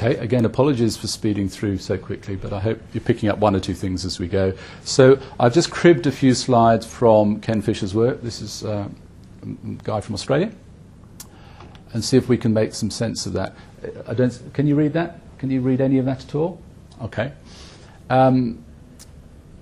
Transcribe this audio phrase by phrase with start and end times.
[0.00, 3.56] Okay, again, apologies for speeding through so quickly, but I hope you're picking up one
[3.56, 4.52] or two things as we go.
[4.84, 8.22] So I've just cribbed a few slides from Kenn Fisher's work.
[8.22, 8.88] This is uh,
[9.42, 9.46] a
[9.82, 10.52] guy from Australia.
[11.92, 13.56] And see if we can make some sense of that.
[14.06, 15.18] I don't, can you read that?
[15.38, 16.62] Can you read any of that at all?
[17.02, 17.32] Okay.
[18.08, 18.64] Um,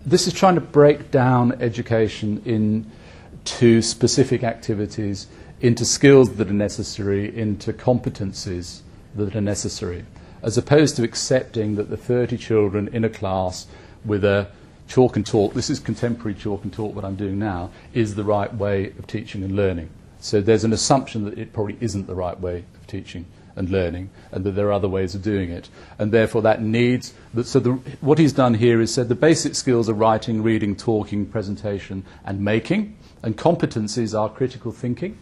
[0.04, 5.28] this is trying to break down education into specific activities,
[5.62, 8.80] into skills that are necessary, into competencies
[9.14, 10.04] that are necessary
[10.42, 13.66] as opposed to accepting that the 30 children in a class
[14.04, 14.48] with a
[14.88, 18.24] chalk and talk, this is contemporary chalk and talk, what I'm doing now, is the
[18.24, 19.90] right way of teaching and learning.
[20.20, 24.10] So there's an assumption that it probably isn't the right way of teaching and learning,
[24.30, 25.68] and that there are other ways of doing it.
[25.98, 27.14] And therefore, that needs.
[27.42, 27.72] So, the,
[28.02, 32.40] what he's done here is said the basic skills are writing, reading, talking, presentation, and
[32.42, 32.98] making.
[33.22, 35.16] And competencies are critical thinking,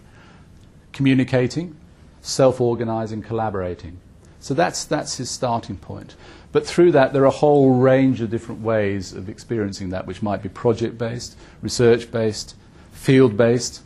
[0.93, 1.77] communicating,
[2.21, 4.01] self organizing, collaborating.
[4.45, 6.17] So that's, that's his starting point.
[6.53, 10.21] But through that, there are a whole range of different ways of experiencing that, which
[10.21, 12.55] might be project based, research based,
[12.93, 13.81] field based,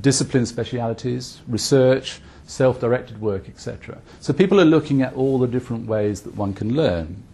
[0.00, 3.98] discipline specialities, research, self directed work, etc.
[4.20, 7.24] So people are looking at all the different ways that one can learn.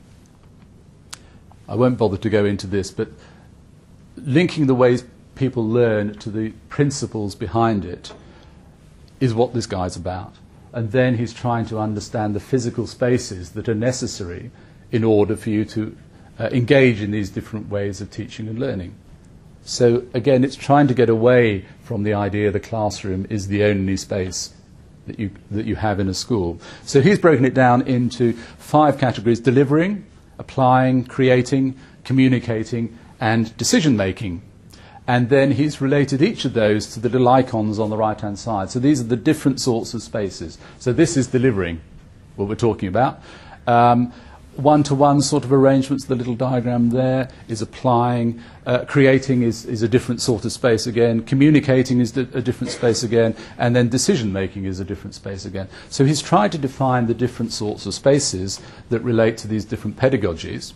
[1.68, 3.08] I won't bother to go into this, but
[4.16, 8.14] linking the ways people learn to the principles behind it
[9.20, 10.33] is what this guy's about
[10.72, 14.50] and then he's trying to understand the physical spaces that are necessary
[14.92, 15.96] in order for you to
[16.38, 18.94] uh, engage in these different ways of teaching and learning.
[19.62, 23.96] So again, it's trying to get away from the idea the classroom is the only
[23.96, 24.54] space
[25.06, 26.60] that you, that you have in a school.
[26.84, 30.06] So he's broken it down into five categories delivering,
[30.38, 34.42] applying, creating, communicating, and decision making
[35.11, 38.39] and then he's related each of those to the little icons on the right hand
[38.39, 38.70] side.
[38.70, 40.56] So these are the different sorts of spaces.
[40.78, 41.80] So this is delivering,
[42.36, 43.20] what we're talking about.
[43.67, 48.41] one to one sort of arrangements, the little diagram there is applying.
[48.64, 51.24] Uh, creating is, is a different sort of space again.
[51.24, 53.34] Communicating is a different space again.
[53.58, 55.67] And then decision making is a different space again.
[55.89, 59.96] So he's tried to define the different sorts of spaces that relate to these different
[59.96, 60.73] pedagogies.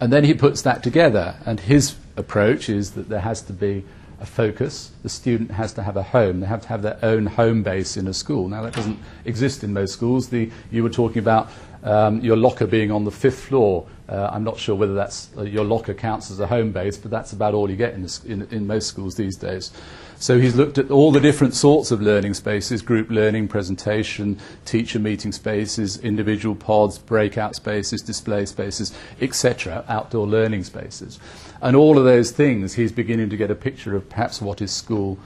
[0.00, 3.84] And then he puts that together, and his approach is that there has to be
[4.20, 4.92] a focus.
[5.02, 6.40] The student has to have a home.
[6.40, 8.48] They have to have their own home base in a school.
[8.48, 10.28] Now, that doesn't exist in most schools.
[10.28, 11.50] The, you were talking about
[11.82, 13.86] um, your locker being on the fifth floor.
[14.08, 17.10] Uh, I'm not sure whether that's uh, your locker counts as a home base, but
[17.10, 19.70] that's about all you get in, in, in most schools these days.
[20.18, 24.98] So he's looked at all the different sorts of learning spaces group learning, presentation, teacher
[24.98, 28.92] meeting spaces, individual pods, breakout spaces, display spaces,
[29.22, 31.18] etc., outdoor learning spaces.
[31.62, 34.72] And all of those things, he's beginning to get a picture of perhaps what his
[34.72, 35.18] school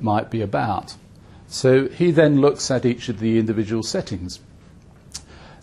[0.00, 0.96] might be about.
[1.46, 4.40] So he then looks at each of the individual settings.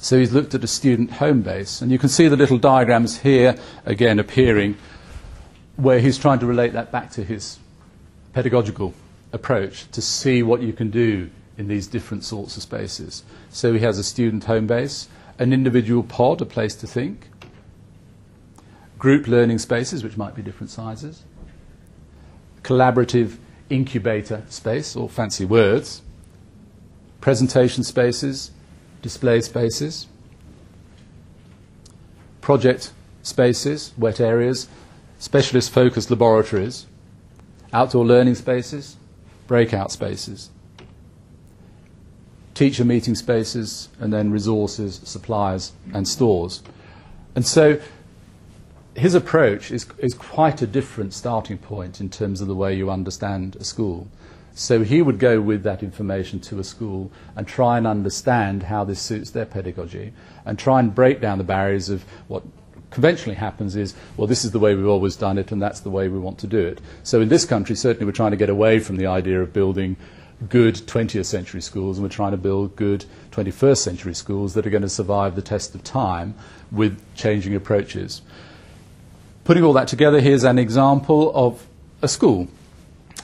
[0.01, 3.19] So he's looked at a student home base, and you can see the little diagrams
[3.19, 4.75] here again appearing
[5.75, 7.59] where he's trying to relate that back to his
[8.33, 8.95] pedagogical
[9.31, 13.23] approach to see what you can do in these different sorts of spaces.
[13.51, 15.07] So he has a student home base,
[15.37, 17.29] an individual pod, a place to think,
[18.97, 21.25] group learning spaces, which might be different sizes,
[22.63, 23.37] collaborative
[23.69, 26.01] incubator space, or fancy words,
[27.21, 28.49] presentation spaces,
[29.01, 30.07] display spaces,
[32.41, 32.91] project
[33.23, 34.67] spaces, wet areas,
[35.19, 36.85] specialist focused laboratories,
[37.73, 38.97] outdoor learning spaces,
[39.47, 40.49] breakout spaces,
[42.53, 46.61] teacher meeting spaces, and then resources, supplies, and stores.
[47.35, 47.79] And so
[48.95, 52.91] his approach is, is quite a different starting point in terms of the way you
[52.91, 54.07] understand a school.
[54.53, 58.83] So he would go with that information to a school and try and understand how
[58.83, 60.13] this suits their pedagogy
[60.45, 62.43] and try and break down the barriers of what
[62.89, 65.89] conventionally happens is, well, this is the way we've always done it, and that's the
[65.89, 66.81] way we want to do it.
[67.03, 69.95] So in this country, certainly we're trying to get away from the idea of building
[70.49, 74.69] good 20th century schools, and we're trying to build good 21st century schools that are
[74.69, 76.35] going to survive the test of time
[76.71, 78.21] with changing approaches.
[79.43, 81.65] Putting all that together, here's an example of
[82.01, 82.47] a school.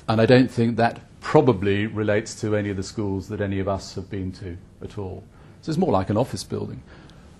[0.07, 3.67] And I don't think that probably relates to any of the schools that any of
[3.67, 5.21] us have been to at all.
[5.61, 6.81] So it's more like an office building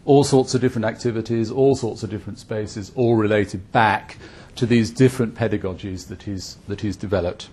[0.03, 4.17] all sorts of different activities, all sorts of different spaces, all related back
[4.55, 7.49] to these different pedagogies that he's, that he's developed.